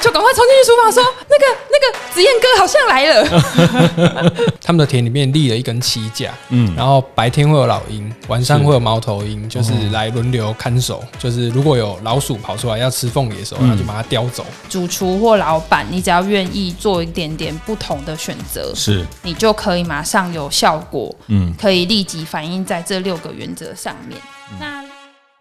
[0.00, 4.44] 就赶快冲进去厨房说：“那个、那个紫燕哥好像来了。
[4.62, 11.02] ”他们的田里面立了一根旗架，嗯，然后白天会有老鹰，晚上会有猫头鹰，就是来轮流看守。
[11.18, 14.46] 就是如果有老鼠跑出来要吃凤梨的时候，那就把它叼走。
[14.68, 24.20] 主厨或老板，你只要愿意做一点点不同的选择，是你就可以马上有效果，嗯，可以立即反映在这六个原则上面。
[24.60, 24.84] 那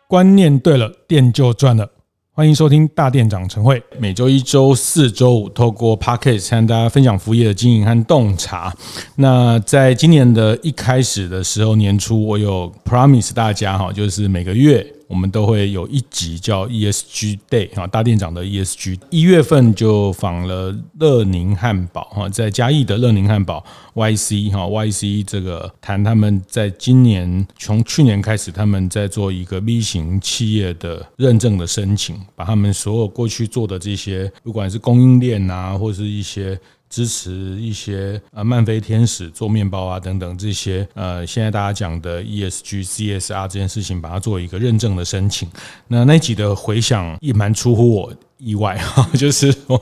[0.08, 1.89] 观念对了，店就赚了。
[2.38, 8.72] 欢迎收听大店长晨会，每周一、周四、周五，透过 Podcast 和大家分享服务业的经营和洞察。
[9.16, 14.86] 那在今年的一开始的时候，年初我有 promise 大家哈，就是每个月。
[15.07, 18.99] 我们都会有一集叫 ESG Day 啊，大店长的 ESG。
[19.09, 23.63] 一月份就访了乐宁汉堡哈，在嘉义的乐宁汉堡
[23.95, 36.59] YC 哈 YC 这个谈他们在今年从去年开始，他们在做一个 B 型企业的认证的申请，把他们所有过去做的这些，不管是供应链啊，或是一些。
[36.89, 45.49] 支持一些呃漫飞天使做面包啊等等这些呃现在大家讲的 ESG CSR 这件事情，把它做一个认证的申请。
[45.88, 49.81] 那那集的回响也蛮出乎我意外哈， 就是说，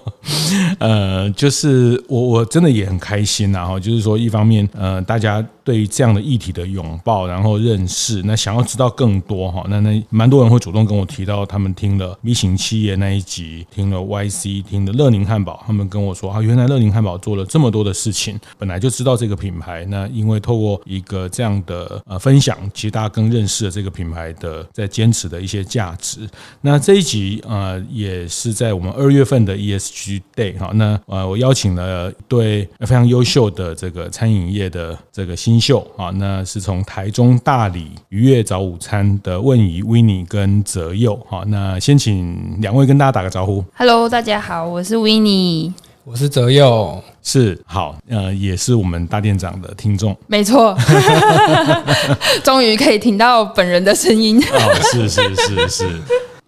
[0.79, 26.27] 呃，就是我我真的也很开心然后，就是说，一方面，呃，大家对于这样的议题的拥抱，然后认识，那想要知道更多哈，那那蛮多人会主动跟我提到，他们听了 B 型企业那一集，听了 YC，听了乐宁汉堡，他们跟我说啊，原来乐宁汉堡做了这么多的事情，本来就知道这个品牌，那因为透过一个这样的呃分享，其实大家更认识了这个品牌的在坚持的一些价值。
[26.61, 28.55] 那这一集呃也是。
[28.55, 43.63] 在我们二月份的 ESG Day 哈，那呃我邀请了对非常优秀的这个餐饮业的这个新秀啊，那是从台中大理愉悦早午餐的问仪 Winnie 跟泽佑哈，那先请两位跟大家打个招呼。
[43.75, 45.73] Hello，大家好，我是 Winnie，
[46.03, 50.77] 我是泽佑，是好呃也是我们大店长的听众，没错，
[52.44, 54.39] 终于可以听到本人的声音。
[54.39, 55.89] 哦，是是是是。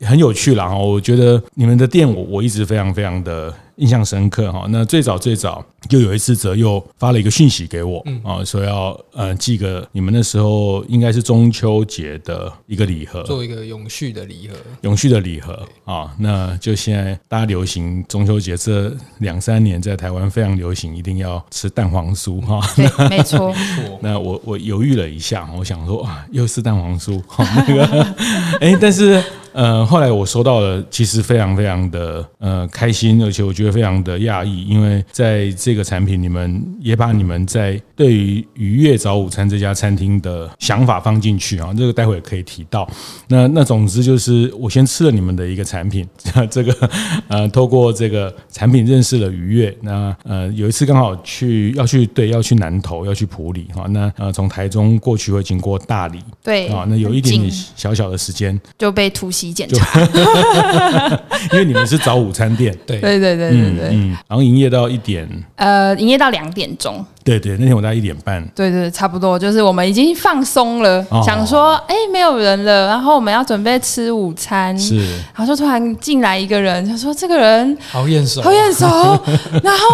[0.02, 4.66] 很有趣啦，我觉得你们的店我我一直非常非常的印象深刻哈。
[4.70, 16.14] 那最早最早就有一次泽佑发了一个讯息给我啊，说要呃寄个你们那时候应该是中秋节的一个礼盒，做一个永续的礼盒，永续的礼盒啊。
[16.20, 22.62] 那就现在大家流行中秋节这两三年在台湾非常流行，一定要吃蛋黄酥哈。
[22.76, 23.54] 对，没错。
[24.02, 28.04] 那我我犹豫了一下，我想说啊，又是蛋黄酥，那个
[28.62, 29.24] 哎，但是。
[29.58, 42.88] 呃，后来我收到了，其实非常非常的呃开心，而且我觉得非常的讶异，因为在这个产品，你们也把你们在对于愉悦早午餐这家餐厅的想法放进去啊，这个待会可以提到。
[43.28, 46.08] 那那总之就是，我先吃了你们的一个产品，
[46.52, 46.90] 这个
[47.28, 49.76] 呃，透过这个产品认识了愉悦。
[49.82, 59.47] 那呃，有一次刚好去要去对要去南投要去普里哈，那呃从台中过去会经过大理，对啊，那有一点点小小的时间就被突袭。
[59.54, 60.00] 检查，
[61.54, 63.00] 因为你们是早午餐店，对。
[63.00, 74.96] 对对对对对，嗯，然后营业到一点，呃，营业到两点钟，对对，那天我大概一点半，对对，差不多，就是我们已经放松了，想说，哎，没有人了，然后我们要准备吃午餐，是，
[75.36, 78.86] 然后就突然进来一个人，他说这个人好眼熟，好眼熟，
[79.62, 79.86] 然后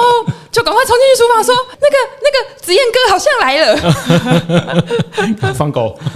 [0.51, 5.97] 就赶快冲进去厨房说，那个那个子燕哥好像来了，放狗。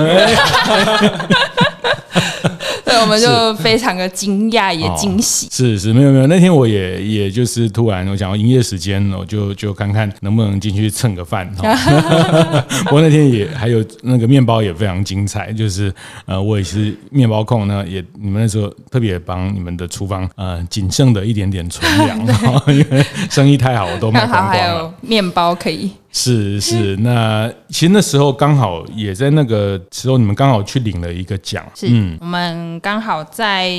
[2.84, 5.50] 对，我们就非常的惊讶，也惊喜。
[5.52, 6.28] 是是，没有没有。
[6.28, 11.50] 那天我也也就是突然，我想要营业时间，我就就看看能不能进去蹭个饭。
[12.86, 15.94] 不过那天也还有那个面包也非常精彩，就是
[16.26, 22.20] 呃，我也是面包控呢，也你们那时候特别帮你们的厨房呃仅剩的一点点存粮，
[22.68, 24.52] 因为生意太好，我都卖光光了。
[24.52, 25.92] 还有面包可以。
[26.12, 31.64] 是是，那其实那时候刚好也在那个时候，你们刚好去领了一个奖。
[31.76, 33.70] 是，嗯，我们刚好在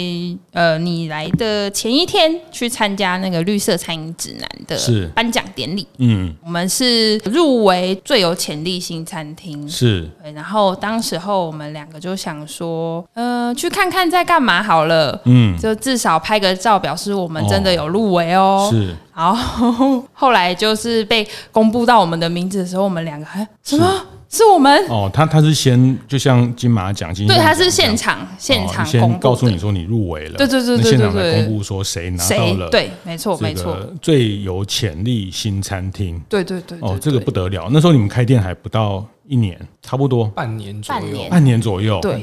[0.52, 5.86] 呃你来的前一天去参加那个绿色餐饮指南的颁奖典礼。
[5.98, 9.69] 嗯，我们是入围最有潜力新餐厅。
[9.69, 10.31] 是，对。
[10.32, 15.20] 然后当时候我们两个就想说，呃，去看看在干嘛好了。
[15.24, 18.69] 嗯，就至少拍个照，表示我们真的有入围哦。
[18.70, 18.94] 是。
[19.19, 24.06] 然后后来就是被公布到我们的名字的时候，我们两个还什么？
[24.31, 24.87] 是我们？
[24.88, 39.05] 哦，他他是先就像金马奖金，对，他是现场现场先告诉你说你入围了，对对对对对，现场来公布说谁拿到了，对，没错没错，最有潜力新餐厅，对对对，哦，这个不得了，那时候你们开店还不到。
[39.31, 42.20] 一年差不多，半年左右，半年左右，对，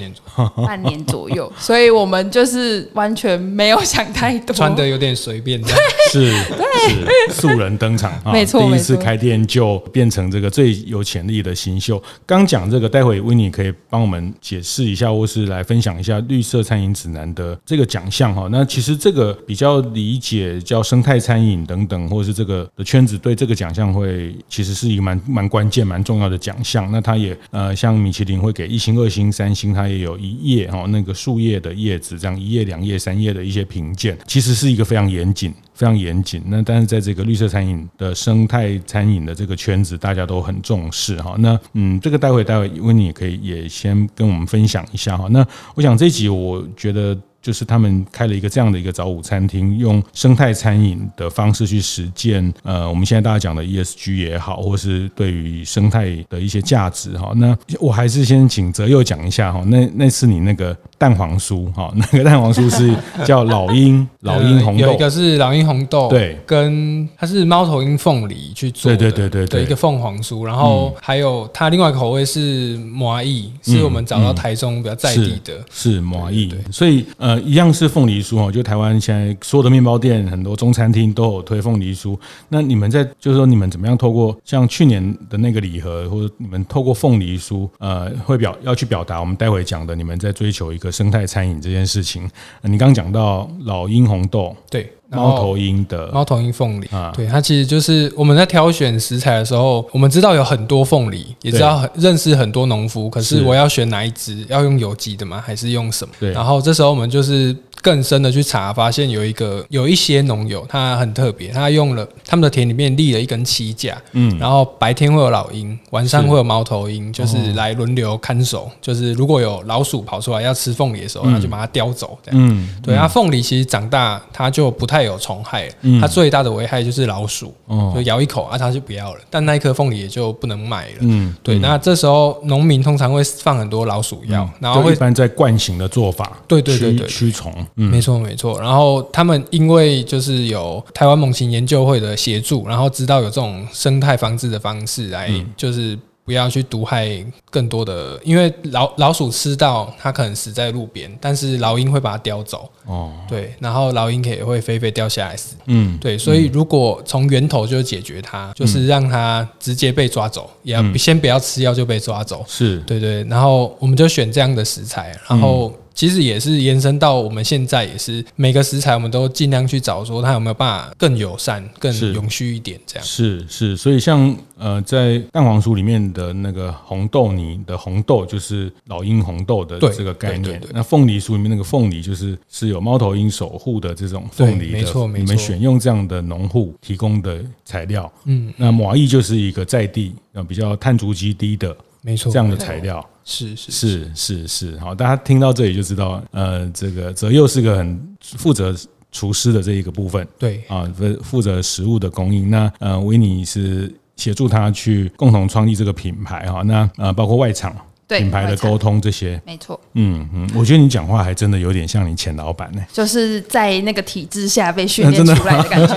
[0.67, 5.59] 半年左右， 所以我们就是完全没有想太多，穿的有点随便，
[6.13, 11.99] 是，是素人登场， 没错，第一次开店就变成这个最有潜力的新秀。
[12.23, 18.47] 刚讲这个，待会 Winnie 可以帮我们解释一下，或是来分享一下绿色餐饮指南的这个奖项哈。
[18.51, 26.91] 那其实这个比较理解叫生态餐饮等等，或者是这个的圈子对这个奖项会其实是一个蛮蛮关键、蛮重要的奖项。
[26.91, 36.43] 那它也呃，像米其林会给一星、二星、三星，它也有一页哈，那个树叶的叶子，这样一页、两页、三页的一些评鉴，其实是一个非常严谨、非常严谨。
[36.47, 41.37] 那但是在这个绿色餐饮的生态餐饮的这个圈子，大家都很重视哈。
[41.39, 45.29] 那嗯，这个待会待会，温妮可以也先跟我们分享一下哈。
[45.29, 47.17] 那我想这集我觉得。
[47.45, 52.51] 就是他们开了一个这样的一个早午餐厅，用生态餐饮的方式去实践。
[52.63, 57.33] 呃，我们现在大家讲的 ESG 也好，或是对于生态的一些价值哈。
[57.35, 59.63] 那我还是先请泽佑讲一下哈。
[59.67, 62.93] 那那次你那个蛋黄酥哈， 那个蛋黄酥是
[63.25, 70.43] 叫老鹰老鹰红豆，有一个是老鹰红豆，对，跟它是猫头鹰凤梨去做的，对对对对，的一个凤凰酥。
[70.43, 76.53] 然后还有它另外一个口味是麻薏，是我们找到台中比较在地的，是麻薏。
[76.71, 77.41] 所以呃。
[77.45, 82.17] 一样是凤梨酥哦，就台湾现在所有的面包店、很多中餐厅都有推凤梨酥。
[82.49, 92.23] 那你们在就是说，你们怎么样透过像去年的那个礼盒，或者你们透过凤梨酥，呃，会表要去表达我们待会讲的，你们在追求一个生态餐饮这件事情。
[92.61, 94.91] 你刚刚讲到老鹰红豆，对。
[95.07, 104.43] 猫头鹰的猫头鹰凤梨，啊对，它其实就是我们在挑选食材的时候，我们知道有很多凤梨，也知道很认识很多农夫，可是我要选哪一只？
[104.49, 105.41] 要用有机的吗？
[105.45, 106.13] 还是用什么？
[106.19, 107.55] 对，然后这时候我们就是。
[107.85, 125.69] 更深的去查，发现有一个有一些农友，他很特别，他用了他们的田里面立了一根栖架，嗯，然后白天会有老鹰，晚上会有猫头鹰，就是来轮流看守，就是如果有老鼠跑出来要吃凤梨的时候，那就把它叼走，这样，嗯，对，它凤梨其实长大它就不太有虫害，
[126.01, 127.53] 它最大的危害就是老鼠，
[127.93, 137.53] 就咬一口啊，它就不要了，但那一颗凤梨也就不能卖了，嗯，对，那这时候农民通常会放很多老鼠药，然后会一般在惯性的做法，对对对对，驱虫。
[137.77, 138.59] 嗯，没错没错。
[138.59, 152.67] 然后他们因为就是有台湾猛禽研究会的协助，然后知道有这种生态防治的方式来，就是不要去毒害更多的，因为老老鼠吃到它可能死在路边，但是老鹰会把它叼走。
[152.85, 155.55] 哦，对，然后老鹰也会飞飞掉下来死。
[155.65, 162.43] 嗯，对，所以如果从源头就解决它，就是让它直接被抓走，也要先不要吃药就被抓走。
[162.47, 165.73] 是对对，然后我们就选这样的食材，然后。
[165.95, 173.05] 其实也是延伸到我们现在也是每个食材，我们都尽量去找说它有没有办法更友善、更永续一点这样。
[173.05, 180.61] 是是，所以像呃，在蛋黄酥里面的那个红豆泥的红豆，就是老鹰红豆的这个概念。
[180.73, 184.77] 那凤梨酥里面那个凤梨，就是是有猫头鹰守护的这种凤梨的。
[184.77, 185.23] 没错没错。
[185.23, 193.05] 你们选用这样的农户提供的材料，嗯，那麻薏就是一个在地呃比较碳足迹低的，没错，这样的材料。
[193.25, 198.73] 是是是是是，好，大家听到这里就知道，呃，这个泽佑是个很负责
[199.11, 202.51] 厨师的这一个部分，对啊，负负责食物的供应。
[202.51, 206.61] 那呃，Winnie 是协助他去共同创立这个品牌哈。
[206.61, 207.75] 那呃，包括外场
[208.07, 209.79] 品牌的沟通这些，没错。
[209.93, 215.95] 嗯嗯，我觉得你讲话还真的有点像你前老板呢，就是在那个体制下被训练出来的感觉。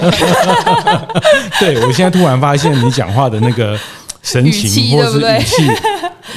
[1.60, 3.78] 对，我现在突然发现你讲话的那个
[4.32, 5.62] 神情或是语气。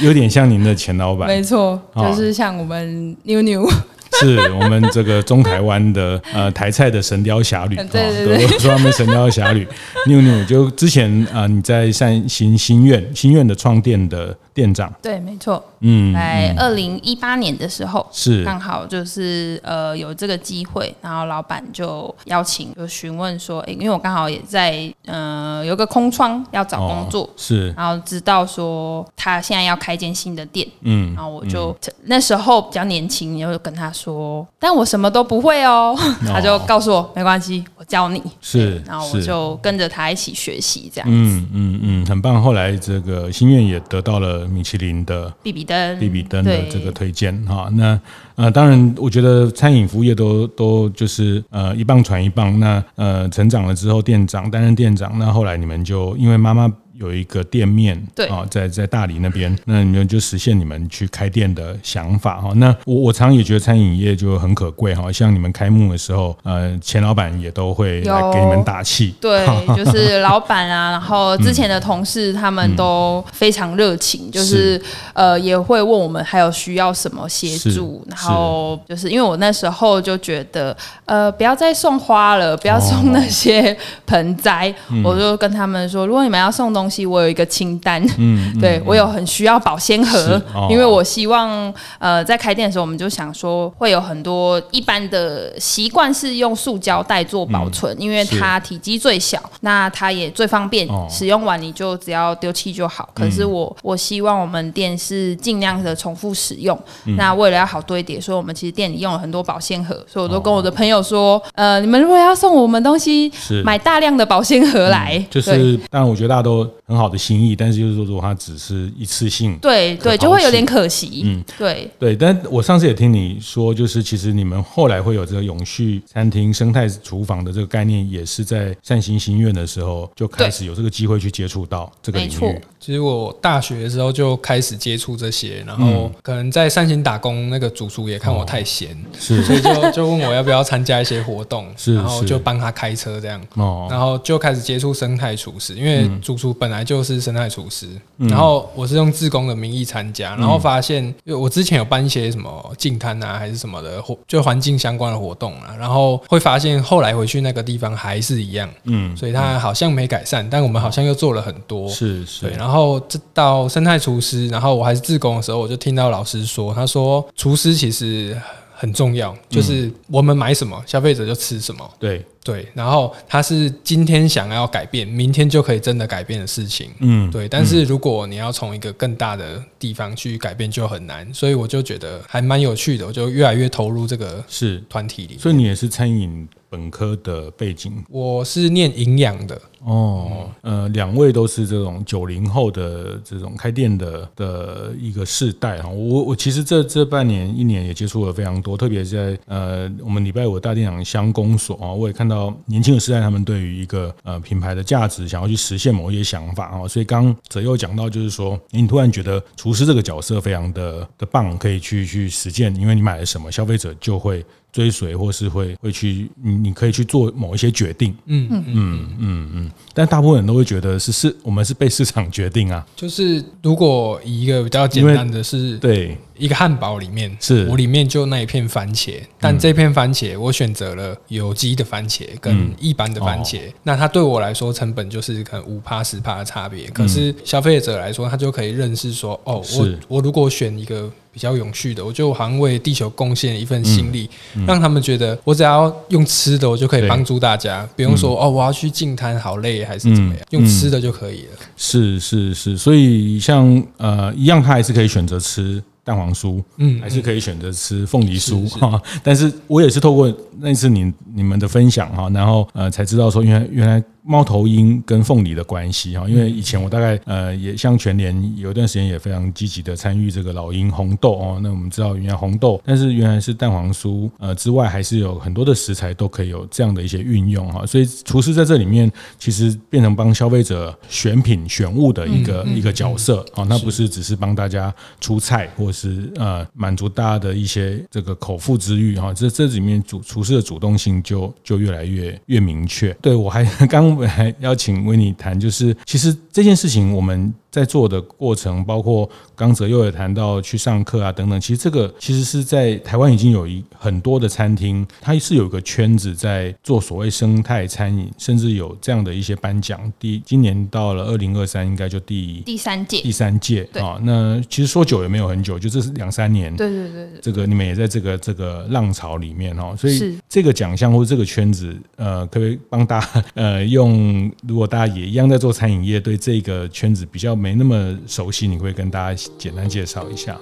[0.00, 3.68] 有点像您的前老板，没错，就是像我们妞妞，
[4.18, 7.84] 是我们这个中台湾的呃台菜的神雕侠侣，对
[8.24, 9.68] 对对，说他们神雕侠侣，
[10.06, 18.44] 妞妞就之前啊、呃、你在善行心愿心愿的创店的店长，对，没错，嗯，在二零一八年的时候是。
[18.44, 36.12] 刚好就是呃有这个机会，然后老板就邀请就询问说，哎，因为我刚好也在呃呃有个空窗要找工作，哦、是，然后知道说他现在要开间新的店，嗯，然后我就、嗯、那时候比较年轻，就跟他说，但我什么都不会哦，哦。
[36.26, 42.42] 他就告诉我没关系，我教你，是，然后我就跟着他一起学习这样子，嗯嗯嗯，很棒。
[42.42, 48.00] 后来这个心愿也得到了米其林的比比登，比比登的这个推荐哈，那。
[48.34, 52.58] 呃，当然，我觉得餐饮服务业都都就是呃一棒传一棒。
[52.58, 56.72] 那呃成长了之后，店长担任店长，那后来你们就因为妈妈。
[57.02, 58.26] 有一个店面，对。
[58.26, 62.52] 啊，在在大理那边，那你们就实现你们去开店的想法哈。
[62.56, 74.80] 那我我常也觉得餐饮业就很可贵哈，像你们开幕的时候，呃，钱老板也都会来给你们打气，对， 就是老板啊， 然后之前的同事他们都非常热情，就是。
[75.14, 84.72] 呃也会问我们还有需要什么协助，然后就是因为我那时候就觉得呃不要再送花了，不要送那些盆栽，
[85.04, 86.91] 我就跟他们说，如果你们要送东西。
[87.06, 103.08] 我有一个清单，嗯， 对我有很需要保鲜盒，因为我希望呃在开店的时候，我们就想说会有很多一般的习惯是用塑胶袋做保存，因为它体积最小，那它也最方便，使用完你就只要丢弃就好。
[103.14, 106.78] 可是我我希望我们店是尽量的重复使用，
[107.16, 113.30] 那为了要好堆叠，所以我们其实店里用了很多保鲜盒，所以我都跟我的朋友说，呃，你们如果要送我们东西，
[113.64, 116.68] 买大量的保鲜盒来，就是，当然我觉得大家都。
[116.92, 121.22] 很好的心意，但是就是说，如果它只是一次性，对对，就会有点可惜。
[121.24, 122.14] 嗯，对对。
[122.14, 132.60] 但我上次也听你说，就是其实你们后来会有这个永续餐厅、生态厨房的这个概念，也是在善行心愿的时候就开始有这个机会去接触到这个领域。
[132.78, 146.81] 其实我大学的时候就开始接触这些，然后可能在善行打工，那个主厨也看我太闲，是，所以就就问我要不要参加一些活动，是，然后就帮他开车这样，哦，然后就开始接触生态厨师，因为主厨本来。
[146.84, 168.36] 就是生态厨师，然后我是用自工的名义参加，然后发现，因为我之前有办一些什么净滩啊，还是什么的活，就环境相关的活动啊，然后会发现后来回去那个地方还是一样，嗯，所以它好像没改善，但我们好像又做了很多，是是，对，然后这到生态厨师，然后我还是自工的时候，我就听到老师说，他说厨师其实
[168.82, 172.20] 很重要，就是我们买什么，消费者就吃什么，对。
[172.44, 176.90] 对，然后它是今天想要改变，明天就可以真的改变的事情。
[176.98, 177.48] 嗯，对。
[177.48, 181.32] 但是如果你要从一个更大的地方去改变，就很难。
[181.32, 185.38] 所以我就觉得还蛮有趣的，我就越来越投入这个是团体里。
[185.38, 187.92] 所以你也是餐饮本科的背景？
[188.08, 189.60] 我是念营养的。
[189.84, 195.88] 哦，呃，两位都是这种九零后的这种开店的的一个世代哈。
[195.88, 202.54] 我我其实这这半年一年也接触了非常多，特别是在呃我们礼拜五大店长乡公所啊，我也看到。
[202.66, 214.44] 年轻的时代，他们对于一个呃品牌的价值，想要去实现某一些想法啊，所以刚泽佑讲到，就是说，你突然觉得厨师这个角色非常的的棒，可以去去实践，因为你买了什么，消费者就会。
[214.72, 218.64] 追随或是会会去，你你可以去做某一些决定，嗯嗯。
[218.66, 222.84] 嗯嗯嗯，但大部分人都会觉得是是，我们是被市场决定啊。
[222.96, 227.66] 就是如果以一个比较简单的是，对一个汉堡里面是。
[227.68, 241.10] 我里面就那一片番茄，但这片番茄我选择了有机的番茄跟一般的番茄，那它对我来说成本就是可能五趴十趴的差别，可是消费者来说他就可以认识说，哦，我我如果选一个。
[241.34, 244.64] 比较永续的，我就好像为地球贡献一份心力，嗯。
[244.64, 251.52] 嗯、让他们觉得我只要用吃的，我就可以帮助大家，不用说、嗯、哦，我要去净滩，好累还是怎么样，嗯、用吃的就可以了。
[251.74, 259.00] 是是是，所以像呃一样，他还是可以选择吃蛋黄酥，嗯，还是可以选择吃凤梨酥哈。
[259.22, 264.02] 但是我也是透过那次你你们的分享哈，然后呃才知道说原来原来。
[264.24, 279.10] 猫头鹰跟凤梨的关系哈，因为以前我大概呃也像全年有一段时间也非常积极的参与这个老鹰红豆哦，那我们知道原来红豆，但是原来是蛋黄酥呃之外，还是有很多的食材都可以有这样的一些运用哈，所以厨师在这里面
[279.40, 293.12] 其实变成帮消费者选品选物的一个一个角色啊，那不是只是帮大家出菜或是呃满足大家的一些这个口腹之欲哈，这这里面主厨师的主动性就就越来越越明确。
[293.20, 294.11] 对我还 刚。
[294.26, 310.00] 还邀请维尼谈，就是其实这件事情，我们在做的过程，包括刚泽又有谈到去上课啊等等，其实这个其实是在台湾已经有一很多的餐厅，它是有一个圈子在做所谓生态餐饮，甚至有这样的一些颁奖。
[310.20, 314.20] 第今年到了二零二三，应该就第第三届，第三届啊。
[314.22, 316.76] 那其实说久也没有很久，就这是两三年。
[316.76, 324.52] 对对对，这个你们也在这个这个浪潮里面哦，所以这个奖项或者这个圈子，呃，可不可以帮大家呃用？
[324.68, 327.61] 如果大家也一样在做餐饮业，对这个圈子比较。
[327.62, 330.58] 没那么熟悉，你会跟大家简单介绍一下。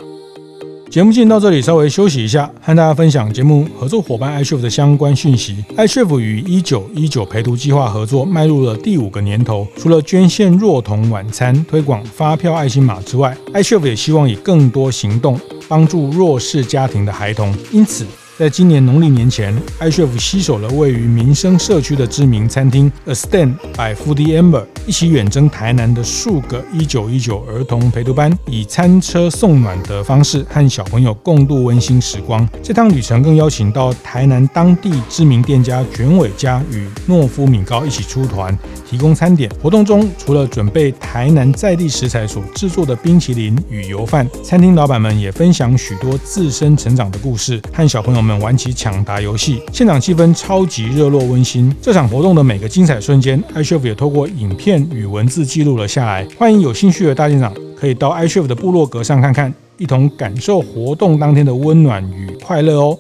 [0.90, 5.64] 节目进到这里，稍微休息一下，和大家分享节目合作伙伴 iChef 的相关讯息。
[5.76, 9.66] iChef 与一九一九陪读计划合作，迈入了第五个年头。
[9.78, 17.54] 除了捐献弱童晚餐、推广发票爱心码之外，iChef 也希望以更多行动帮助弱势家庭的孩童。
[17.72, 18.04] 因此，
[18.40, 32.48] 在今年农历年前，iChef 携手了位于民生社区的知名餐厅 A Stand by Foodie Amber，一起远征台南的数个一九一九儿童陪读班，以餐车送暖的方式和小朋友共度温馨时光。
[32.62, 39.50] 这趟旅程更邀请到台南当地知名店家卷尾家与诺夫米糕一起出团，提供餐点。
[39.62, 48.29] 活动中，除了准备台南在地食材所制作的冰淇淋与油饭，餐厅老板们也分享许多自身成长的故事，和小朋友们。
[48.38, 51.74] 玩起抢答游戏，现场气氛超级热络温馨。
[51.82, 56.26] 这场活动的每个精彩瞬间，iChef 也透过影片与文字记录了下来。
[56.38, 62.98] 欢迎有兴趣的大店长可以到 iChef 的部落格上看看，一同感受活动当天的温暖与快乐哦。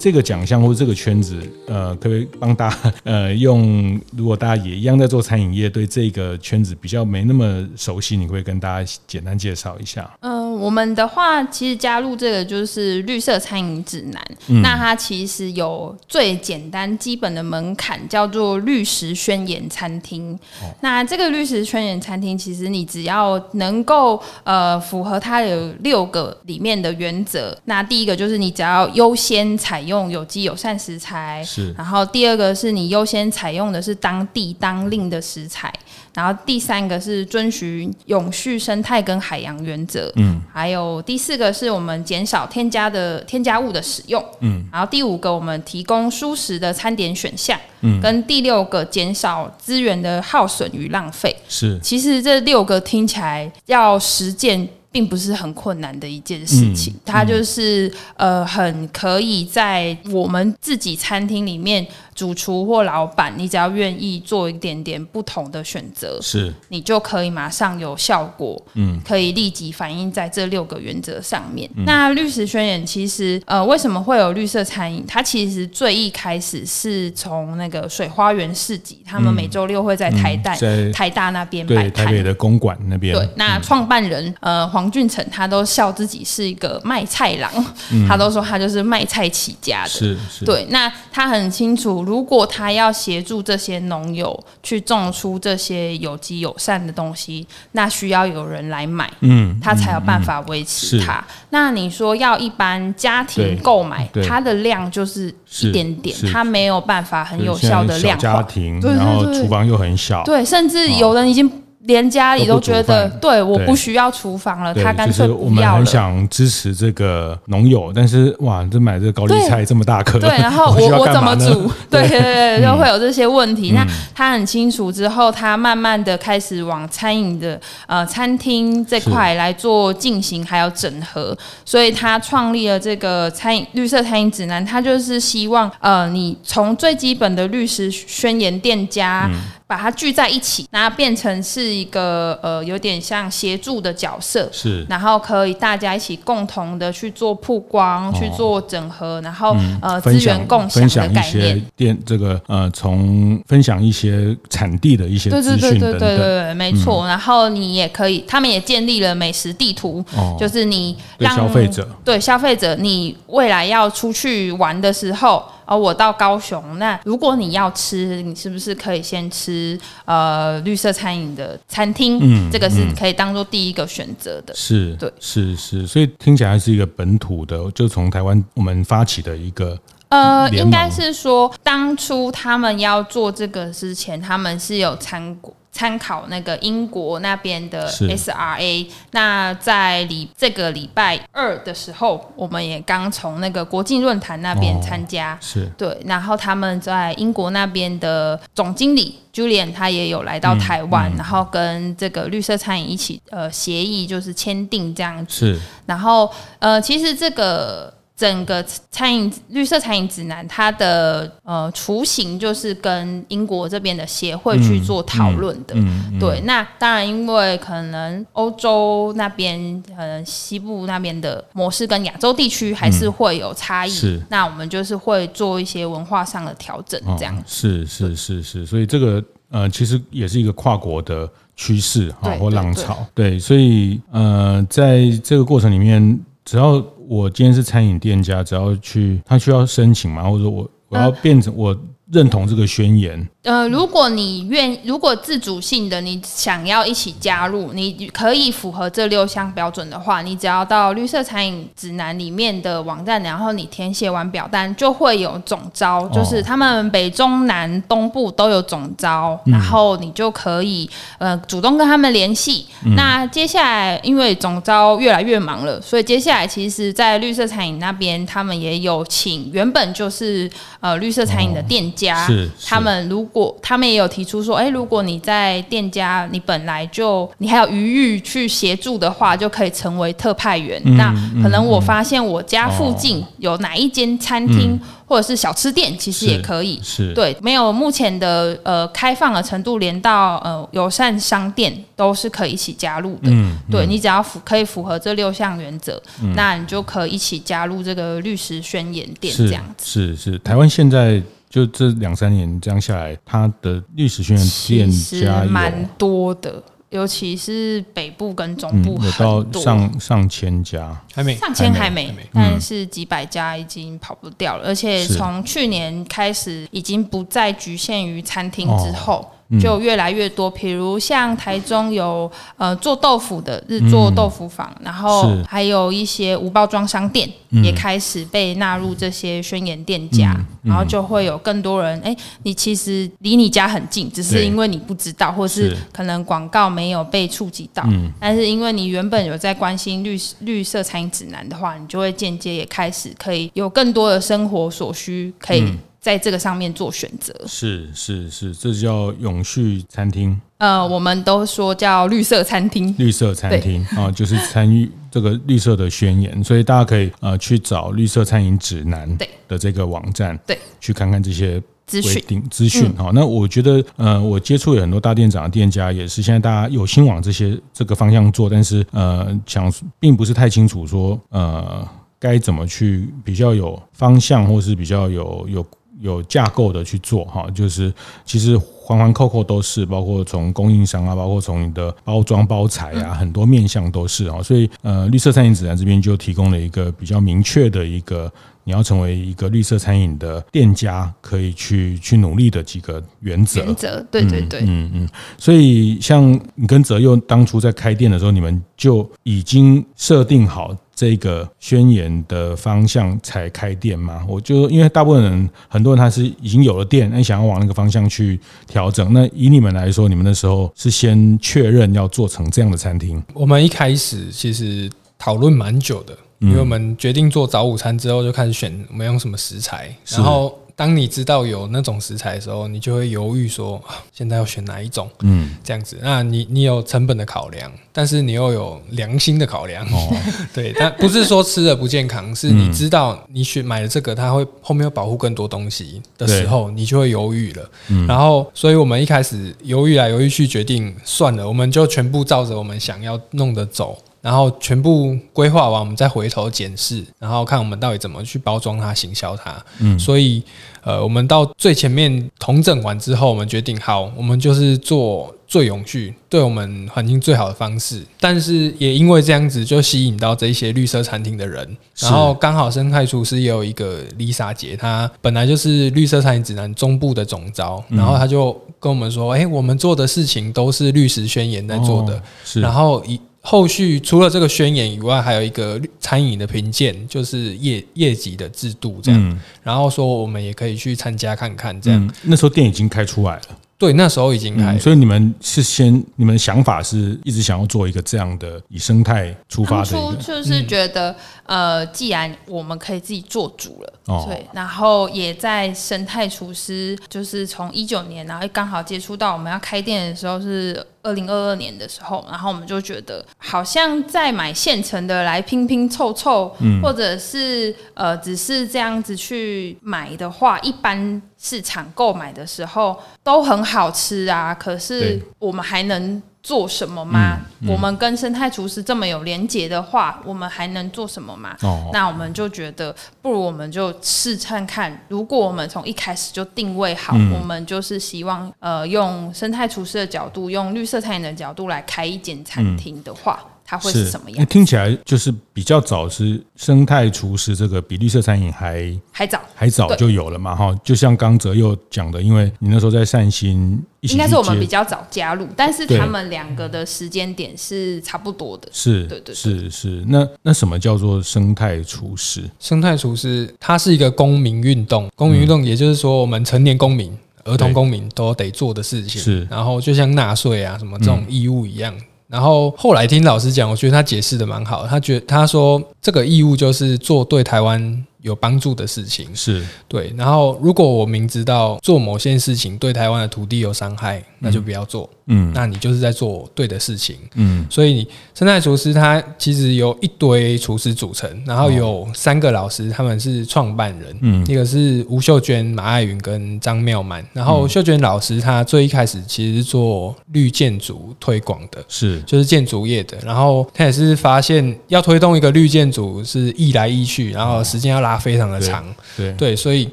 [0.00, 4.00] 这个奖项或这个圈子，呃，可不可以帮大家呃用？
[4.16, 10.08] 如果大家也一样在做餐饮业，对这个圈子比较没那么熟悉，你会跟大家简单介绍一下？
[10.20, 20.32] 嗯、我们的话其实加入这个就是绿色餐饮指南，嗯、那它其实有最简单基本的门槛，叫做绿食宣言餐厅。
[20.62, 29.78] 哦、那这个绿食宣言餐厅，其实你只要能够呃符合它有六个里面的原则，那第一个就是你只要优先采。
[29.88, 31.72] 用有机友善食材，是。
[31.72, 35.72] 然后第二个是你优先采用的是当地当令的食材，
[36.12, 40.37] 然后第三个是遵循永续生态跟海洋原则，嗯。
[40.52, 44.64] 还有第四个是我们减少添加的添加物的使用，嗯。
[44.72, 48.00] 然后第五个我们提供舒适的餐点选项，嗯。
[48.00, 51.78] 跟第六个减少资源的耗损与浪费，是。
[51.80, 54.68] 其实这六个听起来要实践。
[54.90, 61.86] 并不是很困难的一件事情，嗯、它就是呃，很可以在我们自己餐厅里面。
[62.18, 71.70] 主厨或老板，你只要愿意做一点点不同的选择，是，你就可以马上有效果，嗯，可以立即反映在这六个原则上面。
[71.76, 75.04] 嗯、那绿食宣言其实，呃，为什么会有绿色餐饮？
[75.06, 83.14] 它其实最一开始是从那个水花园市集，他们每周六会在台大、嗯、台大那边摆摊，台北的公馆那边。
[83.14, 87.50] 对，那创办人呃黄俊成，他都笑自己是一个卖菜郎，
[87.90, 90.44] 嗯、他都说他就是卖菜起家的，是是。
[90.44, 92.04] 对，那他很清楚。
[92.04, 101.24] 如果他要协助这些农友去种出这些有机友善的东西，那需要有人来买，嗯，他才有办法维持它。
[101.50, 108.22] 那你说要一般家庭购买，它的量就是一点点，他没有办法很有效的量化。
[108.22, 111.50] 家庭，然后厨房又很小，对，甚至有人已经。
[111.88, 115.44] 连家里都觉得，对，我不需要厨房了，他干脆不要了。
[115.44, 121.70] 我们很想支持这个农友，但是哇，这买这个高丽菜这么大颗，对，然后 我我怎么煮？
[121.90, 123.72] 对 对对， 就会有这些问题。
[123.72, 134.62] 那他很清楚之后，他慢慢的开始往餐饮的呃餐厅这块来做进行，还有整合，所以他创立了这个餐饮绿色餐饮指南。
[134.62, 139.30] 他就是希望呃，你从最基本的律师宣言店家。
[139.68, 151.62] 把它聚在一起，那变成是一个呃，有点像协助的角色，是，然后可以大家一起共同的去做曝光，哦、去做整合，然后、嗯、呃资源共享的概念。
[151.76, 157.06] 电这个呃，从分享一些产地的一些资讯等等，对对对对对对对，没错。
[157.06, 165.44] 嗯、然后你也可以，他们也建立了美食地图，哦、就是你让消费者对消费者，你未来要出去玩的时候。
[165.68, 172.18] 而我到高雄，那如果你要吃，你是不是可以先吃呃绿色餐饮的餐厅？
[172.22, 174.54] 嗯，这个是可以当做第一个选择的。
[174.54, 179.78] 是，对，是是，所以听起来是一个本土的，就从台湾我们发起的一个。
[180.08, 195.70] 呃，应该是说当初他们要做这个之前，他们是有参过参考那个英国那边的 SRA，那在礼这个礼拜二的时候，我们也刚从那个国际论坛那边参加，哦、是。
[195.76, 207.97] 对，然后他们在英国那边的总经理 Julian 他也有来到台湾，嗯嗯、然后跟这个绿色餐饮一起呃协议就是签订这样子，是，然后呃其实这个。
[208.18, 215.74] 整个餐饮绿色餐饮指南，它的呃雏形就是跟英国这边的协会去做讨论的。
[215.76, 223.90] 嗯嗯嗯、对，那当然，因为可能欧洲那边，可能西部那边的模式跟亚洲地区还是会有差异。
[223.90, 227.42] 嗯、是，那我们就是会做一些文化上的调整，这样、哦。
[227.46, 233.06] 是是是是，所以这个呃，其实也是一个跨国的趋势哈，或浪潮。
[233.14, 240.22] 对，所以呃，在这个过程里面，只要我今天是餐饮店家，只要去，他需要申请嘛？
[240.28, 241.74] 或者说我我要变成我
[242.10, 243.28] 认同这个宣言？
[243.42, 262.66] 呃，如果你愿，如果自主性的你想要一起加入，你可以符合这六项标准的话，你只要到绿色餐饮指南里面的网站，然后你填写完表单，就会有总招，就是他们北中南东部都有总招，然后你就可以呃主动跟他们联系。
[262.84, 272.28] 嗯、那接下来，因为总招越来越忙了，所以接下来其实，在绿色餐饮那边，他们也有请原本就是呃绿色餐饮的店家，
[272.64, 280.80] 他们如果他们也有提出说，哎，如果你在店家，你本来就你还有余裕去协助的话，就可以成为特派员。
[280.84, 284.72] 嗯、那可能我发现我家附近有哪一间餐厅。
[284.74, 286.78] 嗯或者是小吃店，其实也可以。
[286.82, 293.30] 是，是对，没有目前的呃开放的程度，连到呃友善商店都是可以一起加入的。
[293.30, 299.86] 嗯，嗯对，你只要符可以符合这六项原则，嗯、那你就可以一起加入这个律师宣言店这样子。
[299.86, 304.90] 是是，是，台湾现在就这两三年这样下来，它的历史训练店
[305.22, 306.62] 家蛮多的。
[306.90, 314.64] 尤其是北部跟中部，有到上上千家，还没上千还没，但是几百家已经跑不掉了。
[314.64, 319.30] 而且从去年开始，已经不再局限于餐厅之后。
[319.58, 327.26] 就越来越多，比如像台中有呃做豆腐的日做豆腐坊，嗯、然后还有一些无包装商店
[327.62, 345.72] 也开始被纳入这些宣言店家，然后就会有更多人哎，你其实离你家很近，只是因为你不知道，或是可能广告没有被触及到，嗯、但是因为你原本有在关心绿绿色餐饮指南的话，你就会间接也开始可以有更多的生活所需可以。
[346.00, 350.40] 在这个上面做选择，是是是，这叫永续餐厅。
[350.58, 359.08] 呃，我们都说叫绿色餐厅，绿色餐厅啊、呃，就是参与这个绿色的宣言，所以大家可以呃去找绿色餐饮指南
[359.46, 363.10] 的这个网站，对，去看看这些资讯资讯哈。
[363.14, 371.86] 那我觉得呃，我接触有很多大店长的店家，也是现在大家有心往这些这个方向做，但是呃，想并不是太清楚说呃
[372.18, 375.66] 该怎么去比较有方向，或是比较有有。
[376.00, 377.92] 有架构的去做哈，就是
[378.24, 388.32] 其实环环扣扣都是，包括从供应商啊，包括从你的包装包材啊，很多面向都是啊，所以呃，绿色餐饮指南这边就提供了一个比较明确的一个，
[388.64, 393.62] 你要成为一个绿色餐饮的店家，可以去去努力的几个原则。
[393.62, 400.74] 原则，对对对，嗯嗯，所以像你跟泽佑当初在开店的时候，你们就已经设定好。
[400.98, 404.24] 这个宣言的方向才开店吗？
[404.26, 409.12] 我就因为大部分人，很多人他是已经有了店，那想要往那个方向去调整。
[409.12, 413.22] 那以你们来说，你们那时候是先确认要做成这样的餐厅？
[413.32, 420.58] 我们一开始其实讨论蛮久的，因为我们决定做早午餐之后，就开始选我们用什么食材，然后。
[420.78, 425.10] 当你知道有那种食材的时候，你就会犹豫说，现在要选哪一种？
[425.22, 425.98] 嗯，这样子。
[426.00, 429.84] 那你你有成本的考量，但是你又有良心的考量。
[429.86, 430.16] 哦，
[430.54, 437.70] 对，但不是说吃的不健康，是你知道你选买了这个，它会后面会保护更多东西的时候，你就会犹豫了。
[437.88, 444.00] 嗯，然后，所以我们一开始犹豫来犹豫去，决定算了，我们就全部照着我们想要弄的走。
[444.20, 449.64] 然后全部规划完，我们再回头检视，然后看我们到底怎么去包装它、行销它。
[449.78, 450.42] 嗯，所以
[450.82, 458.02] 呃，我们到最前面统整完之后，我们决定好，我们就是做最永续、对我们环境最好的方式。
[458.18, 461.76] 但是也因为这样子，就吸引到这些绿色餐厅的人。
[462.00, 472.14] 然后刚好生态厨师也有一个 Lisa 姐，她本来就是绿色餐饮指南中部的总招，然后她就跟我们说：“哎，我们做的事情都是绿食宣言在做的。
[472.14, 473.20] 哦”是，然后一。
[473.50, 479.18] 后续除了这个宣言以外，还有一个餐饮的评鉴，就是业业绩的制度这样。
[479.30, 481.98] 嗯、然后说我们也可以去参加看看这样。
[482.06, 483.42] 嗯、那时候店已经开出来了。
[483.78, 484.80] 对，那时候已经开、嗯。
[484.80, 489.92] 所以你们是先，你们的想法是一直想要做一个这样的以生态出发的。
[489.92, 491.12] 当初就是觉得，
[491.46, 511.22] 嗯、呃，既然我们可以自己做主了，哦、对，然后也在生态厨师，就是从一九年，然后刚好接触到我们要开店的时候是二零二二年的时候，然后我们就觉得，好像在买现成的来拼拼凑凑，嗯、或者是呃，只是这样子去买的话，一般。
[511.40, 517.38] 市场购买的时候都很好吃啊，可是我们还能做什么吗？
[517.60, 521.56] 嗯嗯、我们跟生态厨师这么有连结的话，我们还能做什么吗？
[521.62, 525.04] 哦、那我们就觉得，不如我们就试看看。
[525.08, 533.38] 如果我们从一开始就定位好，嗯、我们就是希望呃用生态厨师的角度，用绿色餐饮的角度来开一间餐厅的话。
[533.68, 534.46] 嗯它会是什么样？
[534.46, 540.56] 听起来就是比较早，是生态厨师这个比绿色餐饮还还早，还早就有了嘛？
[540.56, 548.70] 哈，就像刚泽佑讲的，因为你那时候在善心，应该是我们比较早加入，但是他们两个的时间点是差不多的。
[548.72, 550.02] 是，对对，是是。
[550.08, 552.42] 那那什么叫做生态厨师？
[552.58, 559.20] 生态厨师，它是一个公民运动，公民运动，也就是说，我们成年公民、儿童公民都得做的事情。
[559.20, 561.94] 是，然后就像纳税啊，什么这种义务一样。
[561.94, 564.86] 嗯然后后来听老师讲，我觉得他解释的蛮好。
[564.86, 570.12] 他觉他说这个义务就是做对台湾有帮助的事情，是对。
[570.16, 575.08] 然后如果我明知道做某件事情对台湾的土地有伤害，那就不要做。
[575.30, 577.16] 嗯，那你就是在做对的事情。
[577.34, 584.16] 嗯，所以生态厨师他其实由一堆厨师组成，然后有三个老师，他们是创办人。
[584.22, 587.22] 嗯，一个是吴秀娟、马爱云跟张妙曼。
[587.34, 593.18] 然后秀娟老师她最一开始其实是做绿建筑推广的，是就是建筑业的。
[593.22, 598.84] 然后他也是发现要推动一个绿建筑是易来易去，然后时间要拉非常的长。
[599.16, 599.32] 对。
[599.32, 599.88] 对，所以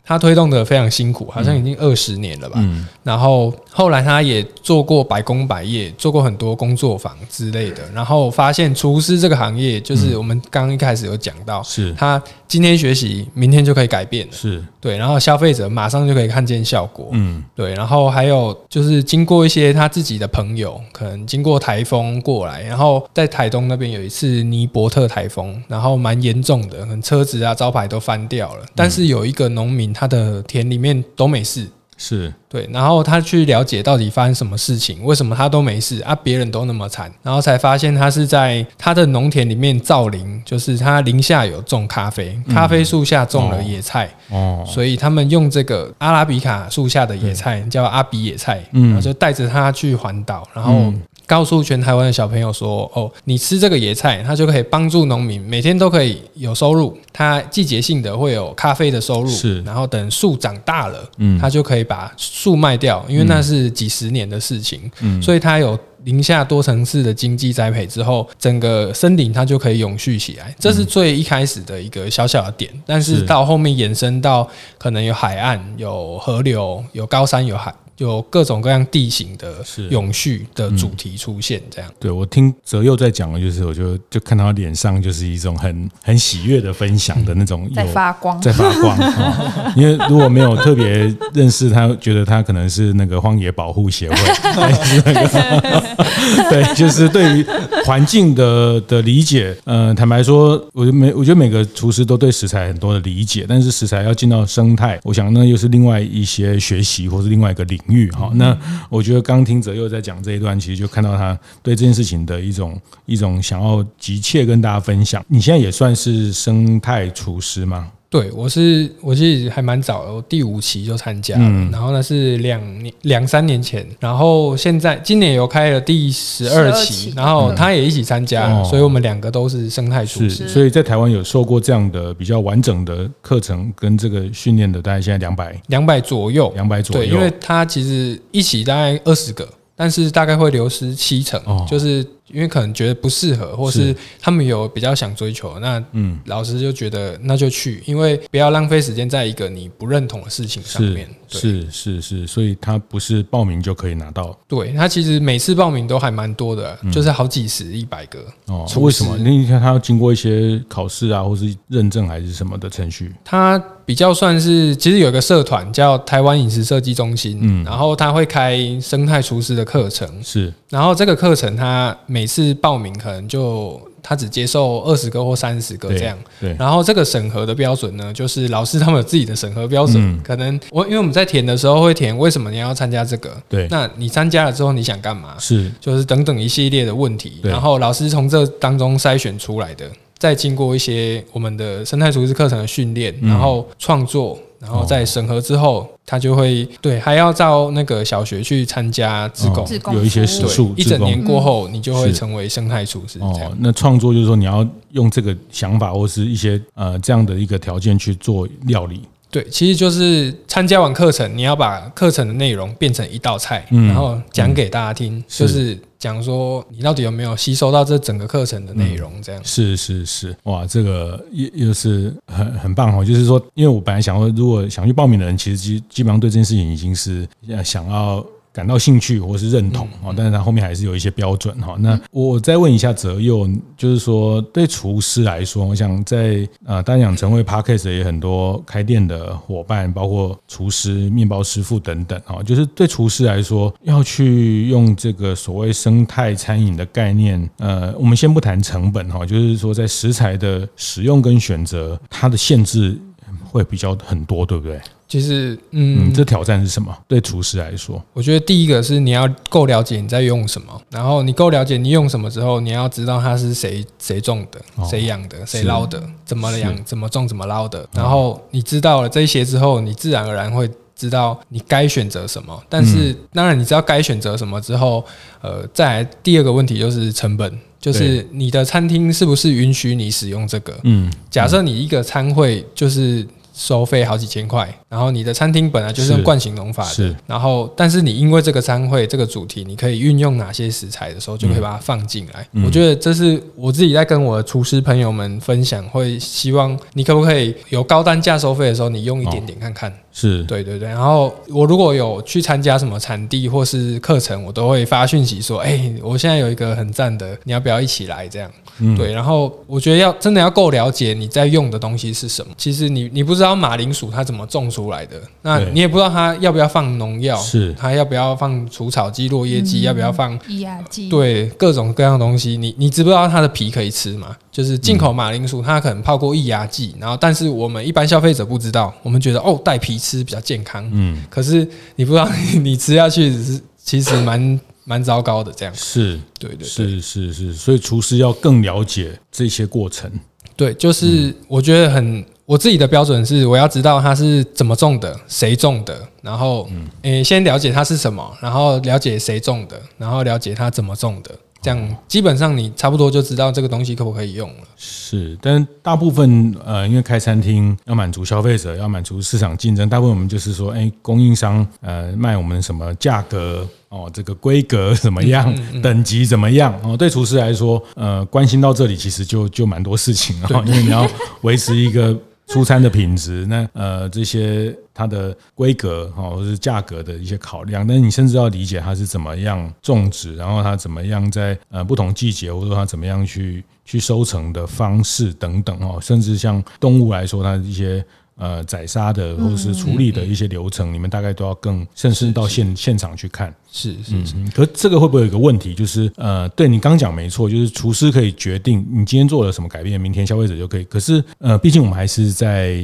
[0.04, 2.56] 他推动的非常辛苦，好像已经二十年了吧。
[2.60, 11.94] 嗯，然后后来他也做过百工百业，做过很多工作坊之类的，然后发现厨师这个行业，就是我们刚一开始有讲到，是。
[11.94, 14.64] 他今天学习，明天就可以改变，是。
[14.80, 31.68] 对，然后消费者马上就可以看见效果，嗯，对，然后还有就是经过一些他自己的朋友，可能经过台风过来，然后在台东那边有一次尼伯特台风，然后蛮严重的，可能车子啊招牌都翻掉了，但是有一个农民他的田里面都没事。
[31.98, 32.32] 是。
[32.50, 50.94] 对，然后他去了解到底发生什么事情，为什么他都没事啊，别人都那么惨，然后才发现他是在他的农田里面造林，就是他林下有种咖啡，咖啡树下种了野菜，哦，所以他们用这个阿拉比卡树下的野菜叫阿比野菜，嗯，然后就带着他去环岛，然后。
[51.28, 56.98] 告诉全台湾的小朋友说：“哦，你吃这个野菜，它就可以帮助农民每天都可以有收入。
[57.12, 59.62] 它季节性的会有咖啡的收入，是。
[59.64, 70.54] 然后等树长大了，嗯，它就可以把树卖掉，因为那是几十年的事情，嗯，所以它有林下多层次的经济栽培之后，整个森林它就可以永续起来。
[70.60, 79.56] 这是最一开始的一个小小的点，但是到后面延伸到可能有海岸、有河流、有高山、有海。”有各种各样地形的
[79.90, 81.90] 永续的主题出现，这样。
[81.90, 88.98] 嗯、对我听泽佑在讲的，就是我就就看到他脸上就是一种很很喜悦的分享的那种，在发光，在发光。
[89.00, 97.46] 哦、因为如果没有特别认识他，觉得他可能是那个荒野保护协会，还是那个对，就是对于
[97.86, 99.56] 环境的的理解。
[99.96, 107.80] 坦白说，我觉得每我觉得每个厨师都对食材很多的理解，但是食材要进到生态，我想那又是另外一些学习，或是另外一个领。
[107.88, 108.58] 域哈，那
[108.90, 115.24] 我觉得刚听泽佑在讲这一段，其实就看到他对这件事情的一种一种想要急切跟大家分享。
[115.28, 117.92] 你现在也算是生态厨师吗？
[118.16, 130.48] 对，我是我记得还蛮早的，我第五期就参加了，嗯、然后那是两年两三年前，然后现在今年有开了第十二期，期然后他也一起参加，嗯、所以我们两个都是生态厨师。
[130.48, 135.54] 所以在台湾有受过这样的比较完整的课程跟这个训练的，大概现在两百。
[135.68, 142.06] 两百左右，两百左右，对，因为他其实一起大概二十个，但是大概会流失七成，哦、就是。
[142.28, 151.08] 因为可能觉得不适合，或是他们有比较想追求，那嗯，老师就觉得那就去，因为不要浪费时间在一个你不认同的事情上面。
[151.28, 154.38] 是是是，所以他不是报名就可以拿到。
[154.48, 158.20] 对，他其实每次报名都还蛮多的，就是好几十、一百个。
[158.46, 159.18] 哦，为什么？
[159.18, 163.14] 你看他要经过一些考试啊，或是认证还是什么的程序？
[163.24, 171.96] 他比较算是，其实有一个社团叫台湾饮食设计中心，嗯，然后他会开生态厨师的课程，是，然后这个课程他。
[172.16, 176.18] 每次报名可能就他只接受二十个或三十个这样。
[176.58, 179.98] 然后这个审核的标准呢，就是老师他们有自己的审核标准。
[179.98, 183.36] 嗯、可能我因为我们在填的时候会填为什么你要参加这个？
[183.50, 183.68] 对。
[183.70, 185.36] 那你参加了之后你想干嘛？
[185.38, 185.70] 是。
[185.82, 189.86] 就是等等一系列的问题，然后老师从这当中筛选出来的，
[190.18, 194.40] 再经过一些我们的生态厨师课程的训练，然后创作。
[194.60, 200.74] 然后在审核之后，他就会对还要到那个小学去参加自工，有一些时数。
[200.76, 203.20] 一整年过后，你就会成为生态厨师。
[203.20, 209.02] 哦，那创作就是说你要用这个想法或是一些呃这样的一个条件去做料理。
[209.32, 215.78] 对，其实就是参加完课程，你要把课程的内容变成一道菜，然后讲给大家听，就是。
[216.06, 219.12] 讲说你到底有没有吸收到这整个课程的内容？
[219.24, 223.04] 这样、是是是，哇，这个又又是很很棒哦。
[223.04, 227.28] 就是说，因为我本来想说，如果想去报名的人，其实基基本上对这件事情已经是
[227.64, 228.24] 想要。
[228.56, 231.76] 感到兴趣或是认同啊，但是他后面还是有一些标准哈。
[231.80, 252.98] 那我再问一下泽佑，就是说对厨师来说，我想在呃大店长晨会 Podcast 也很多开店的伙伴，包括厨师、面包师傅等等啊，就是对厨师来说，要去用这个所谓生态餐饮的概念，呃，我们先不谈成本哈，就是说在食材的使用跟选择，它的限制
[253.44, 254.80] 会比较很多，对不对？
[255.08, 256.96] 其实，嗯，这挑战是什么？
[257.08, 267.88] 对厨师来说，我觉得第一个是你要够了解你在用什么，然后你够了解你用什么之后，你要知道它是谁谁种的、谁养的、谁捞的、怎么养、怎么种、怎么捞的。
[267.94, 272.60] 然后你知道了这些之后，你自然而然会知道你该选择什么。
[272.68, 275.06] 但是，当然你知道该选择什么之后，
[275.42, 280.76] 呃，再来第二个问题就是成本，就是你的餐厅是不是允许你使用这个？
[280.84, 283.26] 嗯，假设你一个餐会就是。
[283.56, 292.46] 收费好几千块，然后你的餐厅本来就是用惯性农法的，是，然后但是你因为这个餐会这个主题，你可以运用哪些食材的时候，就可以把它放进来。
[292.52, 299.90] 嗯、我觉得这是我自己在跟我的厨师朋友们分享，会希望你可不可以有高单价收费的时候，你用一点点看看。
[299.90, 300.88] 哦、是对对对。
[300.90, 308.52] 然后我如果有去参加什么产地或是课程，我都会发讯息说，哎、欸，我现在有一个很赞的，你要不要一起来这样？
[308.80, 312.54] 嗯、对，然后我觉得要真的要够了解你在用的东西是什么。
[312.58, 317.74] 其实你你不知道马铃薯它怎么种出来的，那你也不知道它要不要放农药，是。
[317.78, 321.10] 它要不要放除草剂、落叶剂，嗯、要不要放抑压剂？
[321.10, 324.34] 对，各种各样的东西，你你知不知道它的皮可以吃嘛？
[324.50, 334.58] 就是进口马铃薯，它可能泡过抑压剂，然后但是我们一般消费者不知道，我们觉得哦带皮吃比较健康，嗯，可是你不知道你， 你吃下去是其实蛮。
[334.88, 335.74] 蛮糟糕的，这样。
[335.74, 337.34] 是，对对，对，是是。
[337.34, 340.08] 是，所以厨师要更了解这些过程。
[340.56, 346.70] 对，就是我觉得很，我自己的标准是，我要知道它是怎么种的，谁种的，然后，
[347.02, 351.32] 诶，先了解它是什么，然后了解谁种的，然后了解它怎么种的。
[351.62, 354.56] 这样基本上你差不多就知道这个东西可不可以用了。
[354.78, 366.96] 是，但是大部分呃，因为开餐厅要满足消费者，要满足市场竞争，大部分我们就是说，哎，供应商呃卖我们什么价格哦，这个规格怎么样，嗯嗯嗯等级怎么样哦？
[366.96, 371.10] 对厨师来说，呃，关心到这里其实就就蛮多事情啊，因为你要
[371.42, 372.16] 维持一个。
[372.48, 388.06] 出餐的品质，那呃这些它的规格哈，或是价格的一些考量，那你甚至要理解它是怎么样种植，然后它怎么样在呃不同季节，或者说它怎么样去去收成的方式等等哦，甚至像动物来说，它一些。
[388.38, 393.54] 呃，宰杀的或者是处理的一些流程，你们大概都要更，甚至到现现场去看。
[393.72, 394.34] 是是是。
[394.36, 395.74] 嗯、可这个会不会有一个问题？
[395.74, 400.84] 就是呃，对你刚讲没错，就是厨师可以决定你今天做了什么改变，明天消费者就可以。
[400.84, 402.78] 可是呃，毕竟我们还是在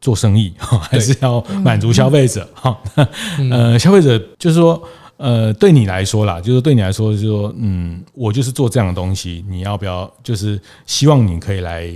[0.00, 2.78] 做生意， 还是要满足消费者哈。
[3.50, 4.82] 呃，消费者就是说。
[5.20, 10.10] 呃，对你来说啦，就是对你来说，就是说，嗯，我就是做这样的东西，你要不要？
[10.24, 11.86] 就是希望你可以来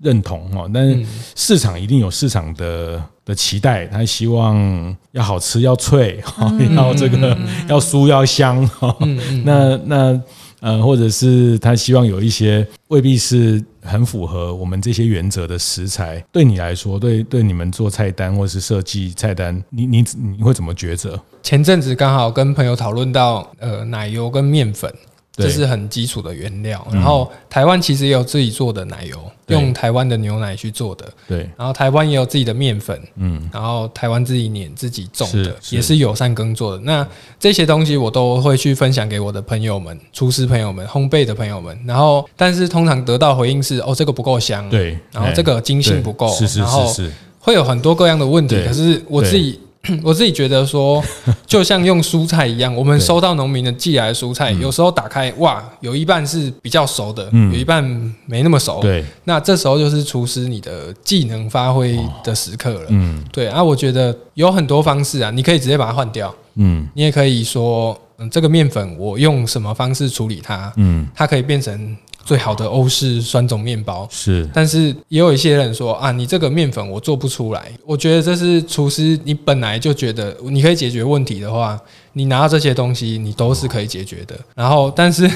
[0.00, 0.70] 认同哦。
[0.72, 6.22] 但是市场一定有市场的的期待，他希望要好吃，要脆，
[6.76, 7.36] 要这个
[7.68, 8.96] 要酥要香哈。
[9.44, 10.22] 那那。
[10.60, 20.04] 呃，或者是他希望有一些未必是很符合我们这些原则的食材，对你来说，对对你们做菜单或是设计菜单，你你
[20.36, 21.20] 你会怎么抉择？
[21.42, 24.92] 前阵子刚好跟朋友讨论到，呃，奶油跟面粉。
[25.38, 31.08] 这是很基础的原料，然后台湾其实也有自己做的奶油，用台湾的牛奶去做的。
[31.28, 36.82] 对，然后台湾也有自己的面粉，嗯，然后台湾自己碾自己种的，也是友善耕作的。
[36.82, 37.06] 那
[37.38, 41.78] 这些东西我都会去分享给我的朋友们、厨师朋友们、烘焙的朋友们。
[41.86, 48.56] 然后，但是通常得到回应是：哦，这个不够香，对，然后这个筋性不够，是是是是，会有很多各样的问题。
[48.66, 49.60] 可是我自己。
[50.02, 51.02] 我自己觉得说，
[51.46, 57.82] 就像用蔬菜一样，我们收到农民的寄来的蔬菜，有时候打开哇，有一半是比较熟的，有一半
[58.26, 58.80] 没那么熟。
[58.80, 62.86] 对，那这时候就是厨师你的技能发挥的时刻了。
[62.88, 66.34] 嗯，对啊，我觉得有很多方式啊，你可以直接把它换掉。
[66.56, 70.72] 嗯，你也可以说，嗯，这个面粉我用什么方式处理它？
[70.76, 71.96] 嗯，它可以变成。
[72.28, 77.72] 最好的欧式酸种面包是，但是也有一些人说啊，你这个面粉我做不出来。
[77.86, 81.80] 我觉得这是厨师，你本来就觉得你可以解决问题的话，
[82.12, 84.38] 你拿到这些东西，你都是可以解决的。
[84.54, 85.26] 然后，但是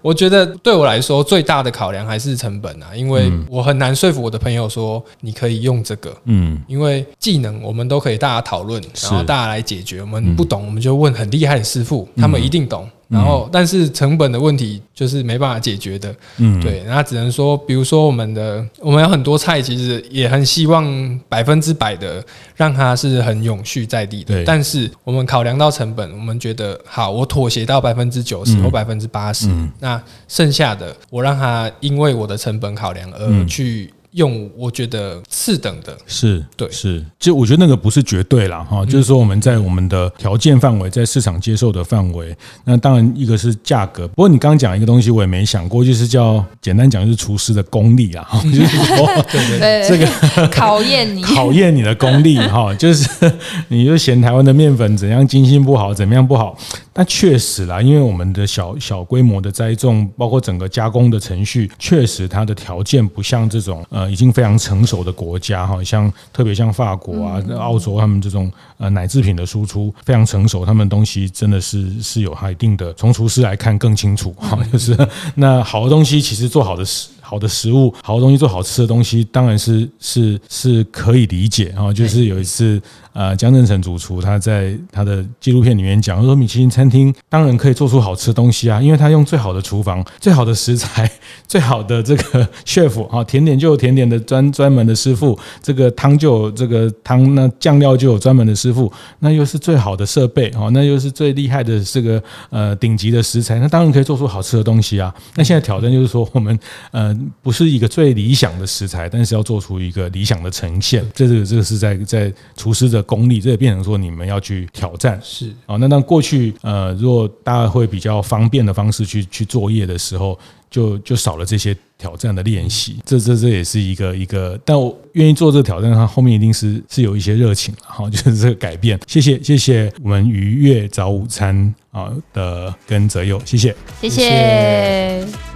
[0.00, 10.00] 我觉得对我来说最大的考量还是成本啊，因为我很难说服我的朋友说你可以用这个，嗯，因为技能我们都可以大家讨论，然后大家来解决。
[10.00, 12.88] 我们不懂，我们就问很厉害的师傅，他们一定懂。
[13.08, 16.14] 然后，但是成本的问题就是没办法解决的。
[16.38, 22.24] 嗯，对，那只能说，比如说我们的，我们有很多菜，其实也很希望百分之百的
[22.56, 24.34] 让它是很永续在地的。
[24.34, 33.92] 对，但是我们考量到成本，我们觉得好，我妥协到百分之九十或百分之八十，那剩下的我让它因为我的成本考量而去。
[34.16, 44.08] 用我觉得次等的是对，是，就我觉得那个不是绝对啦哈，就是说我们在我们的条件范围，在市场接受的范围，那当然一个是价格。
[44.08, 53.30] 不过你刚刚讲一个东西，我也没想过，就是叫简单讲，就是厨师的功力啊， 就是说，对对，这个考验你，考验你的功力哈， 就是
[53.68, 56.56] 你就嫌台湾的面粉怎样精心不好，怎么样不好？
[56.94, 64.05] 但确实啦，因为我们的小小规模的栽种，包括整个加工的程序，确实它的条件不像这种呃。
[64.10, 74.96] 已经非常成熟的国家哈，像特别像法国啊、澳洲，他们这种呃奶制品的输出非常成熟，他们东西真的是是有它一定的，从厨师来看更清楚哈，就是
[75.34, 82.80] 那好的东西其实做好的食好的食物，好的东西做好吃的东西，当然是是是可以理解啊，就是有一次。
[83.18, 91.10] 呃，江振成主厨他在他的纪录片里面讲，说米其林餐厅当然可以做出好吃的东西啊，因为他用最好的厨房、最好的食材、
[91.48, 105.10] 最好的这个 chef 啊，甜点就有甜点的专专门的师傅，这个汤就有这个汤，那酱料就有专门的师傅，那又是最好的设备啊，那又是最厉害的这个呃顶级的食材，那当然可以做出好吃的东西啊。
[105.36, 106.58] 那现在挑战就是说，我们
[106.90, 113.02] 呃不是一个最理想的食材，但是要做出一个理想的呈现，这个这个是在在厨师的。
[113.06, 115.76] 功力，这也变成说你们要去挑战，是啊。
[115.76, 120.36] 那当过去呃，如果大家会比较方便的方式去去作业的时候，
[120.68, 122.98] 就就少了这些挑战的练习。
[123.06, 128.98] 这这这也是一个一个，但我愿意做这个挑战，它后面一定是是有一些热情，好， 就是这个改变。
[129.06, 135.55] 谢谢谢谢我们愉悦早午餐啊的跟泽佑，谢谢谢谢。